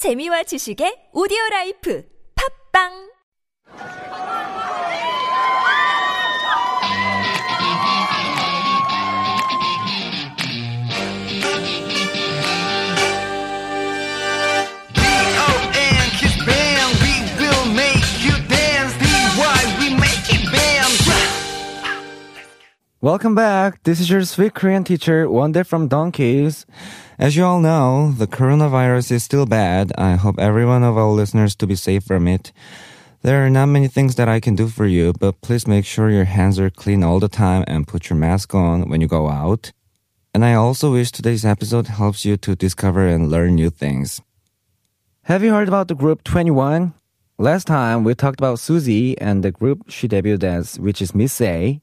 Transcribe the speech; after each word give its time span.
재미와 0.00 0.43
지식의 0.43 1.09
오디오 1.13 1.37
라이프 1.51 2.03
팝빵 2.71 3.11
B-O-N 14.93 16.05
Kiss 16.17 16.35
Band, 16.45 16.91
we 17.01 17.13
will 17.37 17.65
make 17.73 18.05
you 18.25 18.33
dance. 18.49 18.93
D-Y, 18.97 19.61
we 19.79 19.93
make 19.95 20.25
it 20.33 20.43
bam. 20.51 20.89
Welcome 23.01 23.35
back. 23.35 23.83
This 23.83 23.99
is 23.99 24.09
your 24.09 24.23
sweet 24.25 24.53
Korean 24.53 24.83
teacher, 24.83 25.29
Wonder 25.29 25.63
from 25.63 25.87
Donkeys. 25.87 26.65
As 27.21 27.35
you 27.35 27.45
all 27.45 27.59
know, 27.59 28.13
the 28.17 28.25
coronavirus 28.25 29.11
is 29.11 29.23
still 29.23 29.45
bad. 29.45 29.91
I 29.95 30.15
hope 30.15 30.39
every 30.39 30.65
one 30.65 30.81
of 30.81 30.97
our 30.97 31.11
listeners 31.11 31.55
to 31.57 31.67
be 31.67 31.75
safe 31.75 32.03
from 32.03 32.27
it. 32.27 32.51
There 33.21 33.45
are 33.45 33.49
not 33.51 33.67
many 33.67 33.87
things 33.87 34.15
that 34.15 34.27
I 34.27 34.39
can 34.39 34.55
do 34.55 34.67
for 34.67 34.87
you, 34.87 35.13
but 35.19 35.39
please 35.41 35.67
make 35.67 35.85
sure 35.85 36.09
your 36.09 36.25
hands 36.25 36.57
are 36.57 36.71
clean 36.71 37.03
all 37.03 37.19
the 37.19 37.29
time 37.29 37.63
and 37.67 37.87
put 37.87 38.09
your 38.09 38.17
mask 38.17 38.55
on 38.55 38.89
when 38.89 39.01
you 39.01 39.07
go 39.07 39.29
out. 39.29 39.71
And 40.33 40.43
I 40.43 40.55
also 40.55 40.93
wish 40.93 41.11
today's 41.11 41.45
episode 41.45 41.85
helps 41.85 42.25
you 42.25 42.37
to 42.37 42.55
discover 42.55 43.05
and 43.07 43.29
learn 43.29 43.53
new 43.53 43.69
things. 43.69 44.19
Have 45.25 45.43
you 45.43 45.53
heard 45.53 45.67
about 45.67 45.89
the 45.89 45.93
group 45.93 46.23
2NE1? 46.23 46.91
Last 47.37 47.67
time 47.67 48.03
we 48.03 48.15
talked 48.15 48.39
about 48.39 48.57
Suzy 48.57 49.15
and 49.21 49.43
the 49.43 49.51
group 49.51 49.91
she 49.91 50.07
debuted 50.07 50.43
as, 50.43 50.79
which 50.79 51.03
is 51.03 51.13
Miss 51.13 51.39
A. 51.39 51.81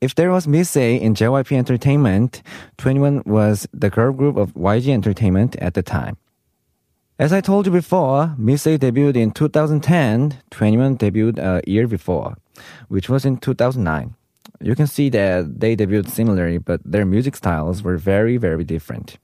If 0.00 0.14
there 0.14 0.30
was 0.30 0.46
Miss 0.46 0.76
A 0.76 0.96
in 0.96 1.14
JYP 1.14 1.56
Entertainment, 1.56 2.42
2NE1 2.78 3.26
was 3.26 3.66
the 3.72 3.90
girl 3.90 4.12
group 4.12 4.36
of 4.36 4.52
YG 4.54 4.88
Entertainment 4.88 5.56
at 5.56 5.74
the 5.74 5.82
time. 5.82 6.16
As 7.18 7.32
I 7.32 7.40
told 7.40 7.66
you 7.66 7.72
before, 7.72 8.34
Miss 8.36 8.66
A 8.66 8.76
debuted 8.76 9.16
in 9.16 9.30
2010, 9.30 10.38
2NE1 10.50 10.98
debuted 10.98 11.38
a 11.38 11.62
year 11.68 11.86
before, 11.86 12.36
which 12.88 13.08
was 13.08 13.24
in 13.24 13.38
2009. 13.38 14.14
You 14.60 14.74
can 14.74 14.86
see 14.86 15.08
that 15.10 15.60
they 15.60 15.76
debuted 15.76 16.08
similarly, 16.08 16.58
but 16.58 16.80
their 16.84 17.04
music 17.04 17.36
styles 17.36 17.82
were 17.82 17.96
very, 17.96 18.36
very 18.36 18.64
different. 18.64 19.18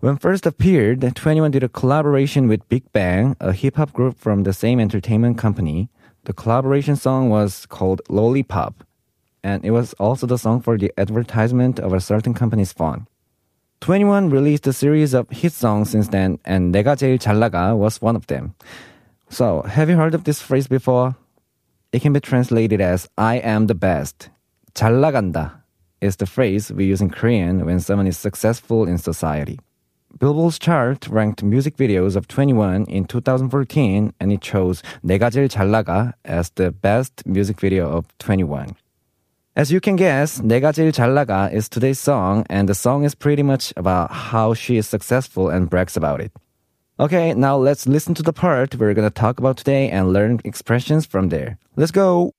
When 0.00 0.16
first 0.16 0.46
appeared, 0.46 1.00
2NE1 1.00 1.50
did 1.50 1.62
a 1.62 1.68
collaboration 1.68 2.48
with 2.48 2.68
Big 2.68 2.90
Bang, 2.92 3.36
a 3.40 3.52
hip 3.52 3.76
hop 3.76 3.92
group 3.92 4.18
from 4.18 4.44
the 4.44 4.52
same 4.52 4.80
entertainment 4.80 5.36
company. 5.36 5.88
The 6.24 6.32
collaboration 6.32 6.96
song 6.96 7.28
was 7.28 7.66
called 7.66 8.02
Lollipop, 8.08 8.84
and 9.42 9.64
it 9.64 9.70
was 9.70 9.92
also 9.94 10.26
the 10.26 10.38
song 10.38 10.60
for 10.60 10.78
the 10.78 10.92
advertisement 10.96 11.80
of 11.80 11.92
a 11.92 12.00
certain 12.00 12.34
company's 12.34 12.72
phone. 12.72 13.06
2NE1 13.80 14.30
released 14.30 14.66
a 14.66 14.72
series 14.72 15.12
of 15.12 15.28
hit 15.30 15.52
songs 15.52 15.90
since 15.90 16.08
then, 16.08 16.38
and 16.44 16.72
내가 16.72 16.96
제일 16.96 17.18
잘 17.18 17.38
나가 17.38 17.76
was 17.76 18.00
one 18.00 18.14
of 18.14 18.26
them. 18.28 18.54
So, 19.28 19.62
have 19.62 19.88
you 19.88 19.96
heard 19.96 20.14
of 20.14 20.24
this 20.24 20.40
phrase 20.40 20.68
before? 20.68 21.16
It 21.92 22.00
can 22.00 22.12
be 22.12 22.20
translated 22.20 22.80
as 22.80 23.08
I 23.18 23.36
am 23.36 23.66
the 23.66 23.74
best. 23.74 24.30
잘 24.74 25.00
나간다 25.00 25.62
is 26.00 26.16
the 26.16 26.26
phrase 26.26 26.70
we 26.72 26.84
use 26.84 27.00
in 27.00 27.10
Korean 27.10 27.66
when 27.66 27.80
someone 27.80 28.06
is 28.06 28.16
successful 28.16 28.86
in 28.86 28.98
society. 28.98 29.58
Billboard's 30.18 30.58
chart 30.58 31.08
ranked 31.08 31.42
music 31.42 31.76
videos 31.76 32.16
of 32.16 32.28
2NE1 32.28 32.88
in 32.88 33.06
2014 33.06 34.12
and 34.20 34.32
it 34.32 34.40
chose 34.40 34.82
내가 35.02 35.30
제일 35.30 35.48
잘 35.48 35.70
나가 35.70 36.12
as 36.24 36.50
the 36.50 36.70
best 36.70 37.26
music 37.26 37.58
video 37.58 37.90
of 37.90 38.06
2NE1. 38.18 38.74
As 39.55 39.71
you 39.71 39.79
can 39.81 39.95
guess, 39.95 40.39
내가 40.41 40.71
제일 40.71 40.91
잘 40.91 41.13
나가 41.15 41.51
is 41.51 41.67
today's 41.67 41.99
song 41.99 42.45
and 42.47 42.69
the 42.69 42.75
song 42.75 43.03
is 43.03 43.15
pretty 43.15 43.41
much 43.41 43.73
about 43.75 44.11
how 44.11 44.53
she 44.53 44.77
is 44.77 44.87
successful 44.87 45.49
and 45.49 45.67
brags 45.67 45.97
about 45.97 46.21
it. 46.21 46.31
Okay, 46.99 47.33
now 47.33 47.57
let's 47.57 47.87
listen 47.87 48.13
to 48.15 48.23
the 48.23 48.33
part 48.33 48.75
we're 48.75 48.93
gonna 48.93 49.09
talk 49.09 49.39
about 49.39 49.57
today 49.57 49.89
and 49.89 50.13
learn 50.13 50.41
expressions 50.43 51.05
from 51.05 51.29
there. 51.29 51.57
Let's 51.75 51.91
go! 51.91 52.33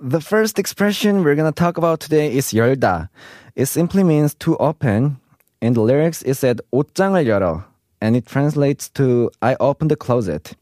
The 0.00 0.20
first 0.20 0.58
expression 0.58 1.24
we're 1.24 1.34
gonna 1.34 1.52
talk 1.52 1.78
about 1.78 2.00
today 2.00 2.30
is 2.30 2.52
열다. 2.52 3.08
It 3.54 3.66
simply 3.66 4.04
means 4.04 4.34
to 4.40 4.56
open. 4.58 5.16
In 5.62 5.72
the 5.72 5.80
lyrics, 5.80 6.22
it 6.22 6.36
said 6.36 6.60
옷장을 6.70 7.26
열어, 7.26 7.64
and 8.02 8.14
it 8.14 8.26
translates 8.26 8.90
to 8.90 9.30
I 9.40 9.56
open 9.58 9.88
the 9.88 9.96
closet. 9.96 10.52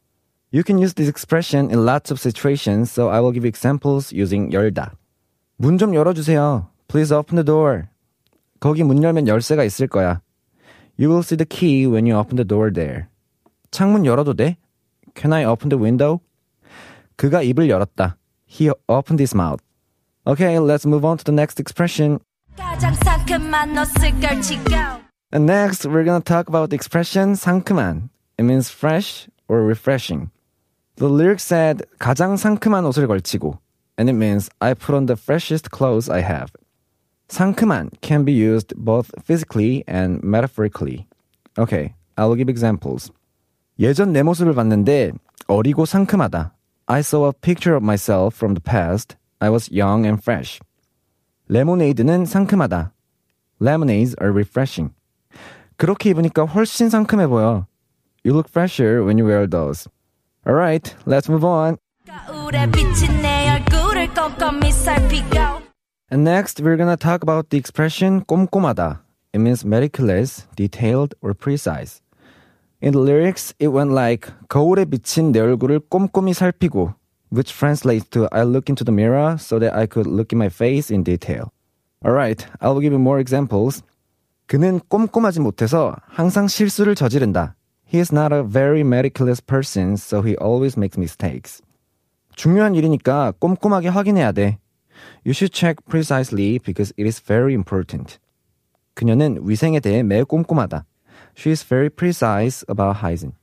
You 0.52 0.62
can 0.62 0.78
use 0.78 0.94
this 0.94 1.08
expression 1.08 1.68
in 1.68 1.84
lots 1.84 2.12
of 2.12 2.20
situations, 2.20 2.92
so 2.92 3.08
I 3.08 3.18
will 3.18 3.32
give 3.32 3.44
examples 3.44 4.12
using 4.12 4.52
열다. 4.52 4.92
문 5.58 5.78
좀 5.78 5.94
열어주세요. 5.94 6.68
Please 6.86 7.12
open 7.12 7.34
the 7.34 7.44
door. 7.44 7.88
거기 8.60 8.84
문 8.84 9.02
열면 9.02 9.26
열쇠가 9.26 9.64
있을 9.64 9.88
거야. 9.88 10.20
You 10.96 11.10
will 11.10 11.24
see 11.24 11.36
the 11.36 11.44
key 11.44 11.88
when 11.88 12.06
you 12.06 12.16
open 12.16 12.36
the 12.36 12.46
door 12.46 12.72
there. 12.72 13.06
창문 13.72 14.06
열어도 14.06 14.34
돼? 14.34 14.56
Can 15.16 15.32
I 15.32 15.44
open 15.44 15.70
the 15.70 15.82
window? 15.82 16.20
그가 17.16 17.42
입을 17.42 17.68
열었다. 17.68 18.16
He 18.48 18.70
opened 18.88 19.20
his 19.20 19.34
mouth. 19.34 19.60
Okay, 20.26 20.58
let's 20.58 20.86
move 20.86 21.04
on 21.04 21.18
to 21.18 21.24
the 21.24 21.32
next 21.32 21.60
expression. 21.60 22.20
가장 22.56 22.94
상큼한 22.94 23.76
옷을 23.76 24.20
걸치고 24.20 25.04
And 25.32 25.46
next, 25.46 25.84
we're 25.84 26.04
gonna 26.04 26.20
talk 26.20 26.48
about 26.48 26.70
the 26.70 26.76
expression 26.76 27.34
상큼한. 27.34 28.08
It 28.38 28.44
means 28.44 28.70
fresh 28.70 29.28
or 29.48 29.62
refreshing. 29.62 30.30
The 30.96 31.08
lyric 31.08 31.40
said 31.40 31.82
가장 31.98 32.36
상큼한 32.36 32.84
옷을 32.86 33.08
걸치고, 33.08 33.58
and 33.98 34.08
it 34.08 34.14
means 34.14 34.48
I 34.60 34.74
put 34.74 34.94
on 34.94 35.06
the 35.06 35.16
freshest 35.16 35.70
clothes 35.70 36.08
I 36.08 36.20
have. 36.22 36.52
상큼한 37.28 37.90
can 38.00 38.24
be 38.24 38.32
used 38.32 38.72
both 38.76 39.10
physically 39.24 39.82
and 39.88 40.22
metaphorically. 40.22 41.06
Okay, 41.58 41.94
I 42.16 42.26
will 42.26 42.36
give 42.36 42.48
examples. 42.48 43.10
예전 43.80 44.12
내 44.12 44.22
모습을 44.22 44.54
봤는데 44.54 45.12
어리고 45.48 45.84
상큼하다. 45.84 46.54
I 46.88 47.00
saw 47.00 47.26
a 47.26 47.32
picture 47.32 47.74
of 47.74 47.82
myself 47.82 48.34
from 48.34 48.54
the 48.54 48.60
past. 48.60 49.16
I 49.40 49.50
was 49.50 49.70
young 49.70 50.06
and 50.06 50.22
fresh. 50.22 50.60
레모네이드는 51.48 52.26
상큼하다. 52.26 52.92
Lemonades 53.60 54.14
are 54.20 54.32
refreshing. 54.32 54.94
그렇게 55.76 56.10
입으니까 56.10 56.44
훨씬 56.44 56.88
상큼해 56.88 57.26
보여. 57.26 57.66
You 58.24 58.32
look 58.34 58.48
fresher 58.48 59.04
when 59.04 59.18
you 59.18 59.26
wear 59.26 59.46
those. 59.46 59.88
Alright, 60.46 60.94
let's 61.06 61.28
move 61.28 61.44
on. 61.44 61.76
거울에 62.06 62.70
비친 62.70 63.22
내 63.22 63.50
얼굴을 63.50 64.12
꼼꼼히 64.14 64.70
살피고 64.70 65.64
And 66.10 66.22
next, 66.22 66.60
we're 66.62 66.76
gonna 66.76 66.96
talk 66.96 67.22
about 67.22 67.48
the 67.50 67.58
expression 67.58 68.22
꼼꼼하다. 68.24 69.00
It 69.32 69.40
means 69.40 69.64
meticulous, 69.64 70.46
detailed, 70.54 71.14
or 71.20 71.34
precise. 71.34 72.00
In 72.82 72.92
the 72.92 73.00
lyrics, 73.00 73.54
it 73.58 73.68
went 73.68 73.92
like 73.92 74.30
거울에 74.48 74.84
비친 74.84 75.32
내 75.32 75.40
얼굴을 75.40 75.80
꼼꼼히 75.88 76.34
살피고, 76.34 76.94
which 77.32 77.52
translates 77.56 78.08
to 78.10 78.28
I 78.30 78.42
look 78.42 78.68
into 78.68 78.84
the 78.84 78.92
mirror 78.92 79.36
so 79.38 79.58
that 79.58 79.74
I 79.74 79.86
could 79.86 80.06
look 80.06 80.34
in 80.34 80.38
my 80.38 80.48
face 80.48 80.92
in 80.92 81.02
detail. 81.02 81.50
Alright, 82.04 82.46
I'll 82.60 82.80
give 82.80 82.92
you 82.92 83.00
more 83.00 83.18
examples. 83.18 83.82
그는 84.46 84.80
꼼꼼하지 84.88 85.40
못해서 85.40 85.96
항상 86.06 86.46
실수를 86.48 86.94
저지른다. 86.94 87.56
He 87.86 87.98
is 87.98 88.12
not 88.12 88.34
a 88.34 88.42
very 88.42 88.80
meticulous 88.80 89.40
person, 89.40 89.94
so 89.94 90.20
he 90.20 90.36
always 90.42 90.78
makes 90.78 90.98
mistakes. 90.98 91.62
중요한 92.36 92.74
일이니까 92.74 93.32
꼼꼼하게 93.38 93.88
확인해야 93.88 94.32
돼. 94.32 94.58
You 95.24 95.32
should 95.32 95.52
check 95.52 95.82
precisely 95.88 96.58
because 96.58 96.92
it 96.98 97.06
is 97.06 97.22
very 97.22 97.54
important. 97.54 98.18
그녀는 98.94 99.38
위생에 99.42 99.80
대해 99.80 100.02
매우 100.02 100.26
꼼꼼하다. 100.26 100.84
She 101.38 101.50
is 101.50 101.62
very 101.62 101.90
precise 101.90 102.64
about 102.68 102.98
hygiene. 103.02 103.34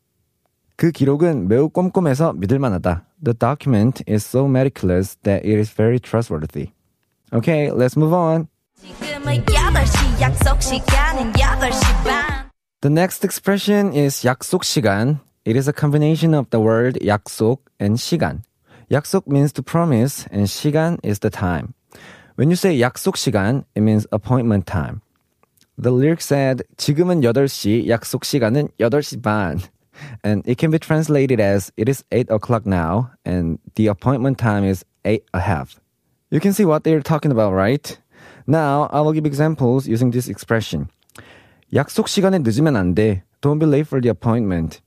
그 0.76 0.92
기록은 0.92 1.48
매우 1.48 1.70
꼼꼼해서 1.70 2.34
믿을만하다. 2.34 3.06
The 3.24 3.38
document 3.38 4.04
is 4.08 4.26
so 4.26 4.48
meticulous 4.48 5.16
that 5.24 5.46
it 5.46 5.60
is 5.60 5.70
very 5.72 6.00
trustworthy. 6.00 6.72
Okay, 7.32 7.70
let's 7.70 7.96
move 7.96 8.14
on. 8.14 8.48
지금은 8.82 9.46
8시 9.46 10.22
약속 10.22 10.62
시간은 10.62 11.34
8시 11.34 12.04
반 12.04 12.50
The 12.82 12.92
next 12.92 13.24
expression 13.24 13.94
is 13.94 14.26
약속 14.26 14.64
시간. 14.64 15.20
It 15.46 15.56
is 15.56 15.70
a 15.70 15.74
combination 15.74 16.34
of 16.34 16.50
the 16.50 16.60
word 16.60 16.98
약속 17.06 17.70
and 17.80 18.00
시간. 18.00 18.42
약속 18.90 19.28
means 19.28 19.54
to 19.54 19.62
promise 19.62 20.26
and 20.32 20.50
시간 20.50 20.98
is 21.04 21.20
the 21.20 21.30
time. 21.30 21.76
When 22.38 22.50
you 22.50 22.56
say 22.56 22.80
약속 22.80 23.18
시간, 23.18 23.66
it 23.76 23.82
means 23.82 24.08
appointment 24.12 24.66
time. 24.66 25.02
The 25.82 25.92
lyric 25.92 26.22
said 26.22 26.64
지금은 26.78 27.22
8시, 27.22 27.88
약속 27.88 28.24
시간은 28.24 28.70
8시 28.80 29.22
반. 29.22 29.60
And 30.24 30.44
it 30.48 30.58
can 30.58 30.72
be 30.72 30.80
translated 30.80 31.40
as 31.40 31.72
it 31.78 31.90
is 31.90 32.04
8 32.12 32.32
o'clock 32.32 32.66
now 32.66 33.12
and 33.26 33.60
the 33.76 33.88
appointment 33.88 34.38
time 34.38 34.64
is 34.64 34.84
8 35.06 35.24
a 35.34 35.40
half. 35.40 35.80
You 36.32 36.40
can 36.40 36.54
see 36.54 36.66
what 36.66 36.84
they're 36.84 37.02
talking 37.02 37.32
about, 37.32 37.54
right? 37.54 37.98
Now, 38.48 38.90
I 38.92 39.02
will 39.02 39.14
give 39.14 39.26
examples 39.26 39.88
using 39.88 40.12
this 40.12 40.30
expression. 40.30 40.88
약속 41.74 42.08
시간에 42.08 42.40
늦으면 42.40 42.76
안 42.76 42.96
돼. 42.96 43.24
Don't 43.42 43.60
be 43.60 43.68
late 43.68 43.88
for 43.88 44.02
the 44.02 44.10
appointment. 44.10 44.82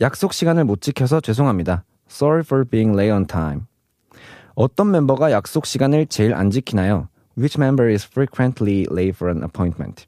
약속 0.00 0.32
시간을 0.32 0.64
못 0.64 0.80
지켜서 0.80 1.20
죄송합니다. 1.20 1.84
Sorry 2.08 2.40
for 2.40 2.64
being 2.64 2.94
late 2.96 3.12
on 3.12 3.26
time. 3.26 3.66
어떤 4.54 4.90
멤버가 4.90 5.32
약속 5.32 5.66
시간을 5.66 6.06
제일 6.06 6.34
안 6.34 6.50
지키나요? 6.50 7.08
Which 7.38 7.58
member 7.58 7.88
is 7.88 8.04
frequently 8.04 8.86
late 8.86 9.16
for 9.16 9.28
an 9.28 9.42
appointment? 9.42 10.06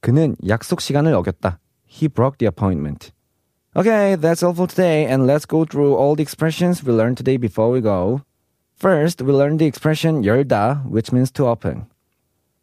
그는 0.00 0.36
약속 0.46 0.80
시간을 0.80 1.12
어겼다. 1.14 1.58
He 1.86 2.08
broke 2.08 2.38
the 2.38 2.46
appointment. 2.46 3.12
Okay, 3.76 4.16
that's 4.16 4.42
all 4.42 4.54
for 4.54 4.66
today, 4.66 5.04
and 5.04 5.26
let's 5.26 5.44
go 5.46 5.64
through 5.64 5.94
all 5.94 6.16
the 6.16 6.22
expressions 6.22 6.82
we 6.82 6.92
learned 6.92 7.16
today 7.16 7.36
before 7.36 7.70
we 7.70 7.80
go. 7.80 8.22
First, 8.74 9.22
we 9.22 9.32
learned 9.32 9.58
the 9.58 9.66
expression 9.66 10.24
열다, 10.24 10.84
which 10.88 11.12
means 11.12 11.30
to 11.32 11.46
open. 11.46 11.86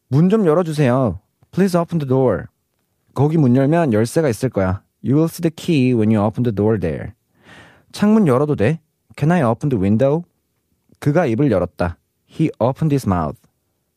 문 0.10 0.30
좀 0.30 0.46
열어주세요. 0.46 1.20
Please 1.52 1.78
open 1.78 2.00
the 2.00 2.08
door. 2.08 2.48
거기 3.14 3.38
문 3.38 3.56
열면 3.56 3.94
열쇠가 3.94 4.28
있을 4.30 4.50
거야. 4.50 4.82
You 5.04 5.16
will 5.16 5.30
see 5.30 5.42
the 5.42 5.52
key 5.56 5.94
when 5.94 6.12
you 6.12 6.20
open 6.22 6.44
the 6.44 6.54
door 6.54 6.80
there. 6.80 7.14
창문 7.92 8.28
열어도 8.28 8.56
돼? 8.56 8.80
Can 9.18 9.32
I 9.32 9.44
open 9.44 9.70
the 9.70 9.82
window? 9.82 10.24
그가 11.00 11.26
입을 11.26 11.52
열었다. 11.52 11.98
He 12.28 12.50
opened 12.60 12.94
his 12.94 13.08
mouth. 13.08 13.38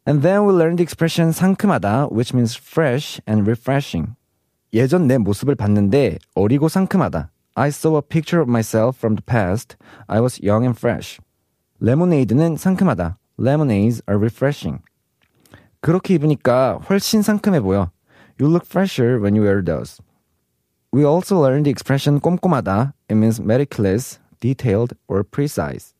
And 0.06 0.22
then 0.22 0.46
we 0.46 0.52
learned 0.52 0.78
the 0.78 0.82
expression 0.82 1.30
상큼하다, 1.30 2.10
which 2.10 2.34
means 2.34 2.56
fresh 2.56 3.20
and 3.28 3.42
refreshing. 3.42 4.14
예전 4.72 5.06
내 5.06 5.18
모습을 5.18 5.54
봤는데 5.54 6.18
어리고 6.34 6.68
상큼하다. 6.68 7.30
I 7.54 7.68
saw 7.68 7.96
a 7.96 8.02
picture 8.02 8.40
of 8.40 8.48
myself 8.48 8.98
from 8.98 9.16
the 9.16 9.24
past. 9.24 9.76
I 10.06 10.20
was 10.20 10.40
young 10.42 10.64
and 10.64 10.78
fresh. 10.78 11.20
레모네이드는 11.80 12.56
상큼하다. 12.56 13.18
Lemonades 13.38 14.02
are 14.08 14.18
refreshing. 14.18 14.82
그렇게 15.80 16.14
입으니까 16.14 16.78
훨씬 16.88 17.22
상큼해 17.22 17.60
보여. 17.60 17.90
You 18.40 18.50
look 18.50 18.66
fresher 18.66 19.20
when 19.20 19.34
you 19.34 19.44
wear 19.44 19.62
those. 19.64 20.02
We 20.92 21.04
also 21.04 21.40
learned 21.40 21.64
the 21.64 21.70
expression 21.70 22.20
꼼꼼하다. 22.20 22.94
It 23.08 23.14
means 23.14 23.40
meticulous, 23.40 24.18
detailed, 24.40 24.96
or 25.08 25.22
precise. 25.22 25.94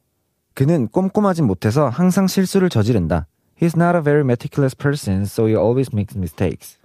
그는 0.54 0.88
꼼꼼하진 0.88 1.46
못해서 1.46 1.88
항상 1.88 2.26
실수를 2.26 2.68
저지른다. 2.68 3.26
He's 3.56 3.76
not 3.76 3.94
a 3.94 4.00
very 4.00 4.24
meticulous 4.24 4.74
person, 4.74 5.26
so 5.26 5.46
he 5.46 5.54
always 5.54 5.92
makes 5.92 6.16
mistakes. 6.16 6.78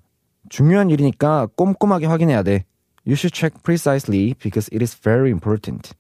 중요한 0.49 0.89
일이니까 0.89 1.47
꼼꼼하게 1.55 2.05
확인해야 2.05 2.43
돼. 2.43 2.65
You 3.05 3.15
should 3.15 3.33
check 3.33 3.61
precisely 3.63 4.35
because 4.41 4.67
it 4.73 4.81
is 4.83 4.93
very 4.93 5.29
important. 5.29 5.93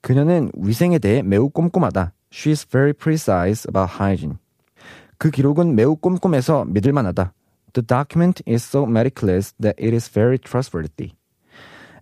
그녀는 0.00 0.50
위생에 0.54 0.98
대해 0.98 1.22
매우 1.22 1.50
꼼꼼하다. 1.50 2.12
She 2.32 2.52
is 2.52 2.66
very 2.66 2.92
precise 2.92 3.66
about 3.68 3.98
hygiene. 4.00 4.38
그 5.18 5.30
기록은 5.30 5.74
매우 5.74 5.96
꼼꼼해서 5.96 6.64
믿을만하다. 6.66 7.32
The 7.72 7.86
document 7.86 8.42
is 8.46 8.64
so 8.64 8.86
meticulous 8.86 9.52
that 9.60 9.76
it 9.78 9.94
is 9.94 10.08
very 10.08 10.38
trustworthy. 10.38 11.12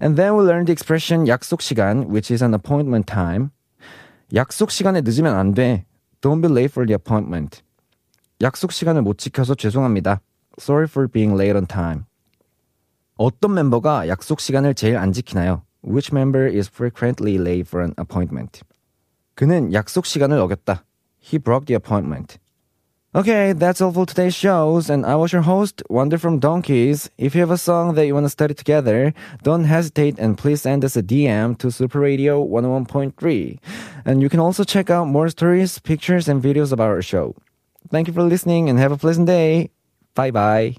And 0.00 0.16
then 0.16 0.36
we 0.36 0.44
learned 0.44 0.66
the 0.66 0.72
expression 0.72 1.26
약속 1.26 1.60
시간, 1.60 2.06
which 2.06 2.30
is 2.30 2.44
an 2.44 2.54
appointment 2.54 3.06
time. 3.06 3.50
약속 4.34 4.70
시간에 4.70 5.00
늦으면 5.00 5.34
안 5.34 5.54
돼. 5.54 5.84
Don't 6.20 6.40
be 6.40 6.50
late 6.50 6.70
for 6.70 6.86
the 6.86 6.94
appointment. 6.94 7.62
약속 8.40 8.72
시간을 8.72 9.02
못 9.02 9.18
지켜서 9.18 9.54
죄송합니다. 9.54 10.20
Sorry 10.60 10.86
for 10.88 11.08
being 11.08 11.38
late 11.38 11.56
on 11.56 11.66
time. 11.66 12.04
어떤 13.16 13.54
멤버가 13.54 14.08
약속 14.08 14.40
시간을 14.40 14.74
제일 14.74 14.96
안 14.96 15.12
지키나요? 15.12 15.62
Which 15.82 16.12
member 16.12 16.46
is 16.46 16.68
frequently 16.68 17.36
late 17.36 17.68
for 17.68 17.84
an 17.84 17.94
appointment? 17.98 18.62
그는 19.34 19.72
약속 19.72 20.06
시간을 20.06 20.38
어겼다. 20.38 20.84
He 21.20 21.38
broke 21.38 21.66
the 21.66 21.74
appointment. 21.74 22.38
Okay, 23.16 23.52
that's 23.52 23.80
all 23.80 23.92
for 23.92 24.04
today's 24.06 24.34
shows, 24.34 24.90
and 24.90 25.06
I 25.06 25.14
was 25.14 25.32
your 25.32 25.42
host, 25.42 25.84
Wonder 25.88 26.18
from 26.18 26.40
Donkeys. 26.40 27.08
If 27.16 27.36
you 27.36 27.42
have 27.42 27.52
a 27.52 27.56
song 27.56 27.94
that 27.94 28.06
you 28.06 28.14
want 28.14 28.26
to 28.26 28.28
study 28.28 28.54
together, 28.54 29.14
don't 29.44 29.64
hesitate 29.64 30.18
and 30.18 30.36
please 30.36 30.62
send 30.62 30.84
us 30.84 30.96
a 30.96 31.02
DM 31.02 31.56
to 31.58 31.70
Super 31.70 32.00
Radio 32.00 32.44
101.3. 32.44 33.58
And 34.04 34.20
you 34.20 34.28
can 34.28 34.40
also 34.40 34.64
check 34.64 34.90
out 34.90 35.06
more 35.06 35.28
stories, 35.28 35.78
pictures, 35.78 36.28
and 36.28 36.42
videos 36.42 36.72
about 36.72 36.90
our 36.90 37.02
show. 37.02 37.36
Thank 37.89 38.07
you 38.07 38.13
for 38.13 38.23
listening 38.23 38.69
and 38.69 38.77
have 38.77 38.91
a 38.91 38.97
pleasant 38.97 39.27
day. 39.27 39.71
Bye 40.13 40.31
bye. 40.31 40.75